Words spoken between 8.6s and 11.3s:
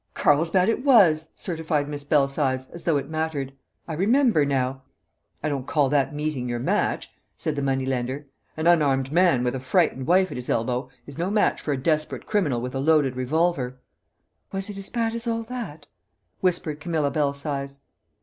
unarmed man with a frightened wife at his elbow is no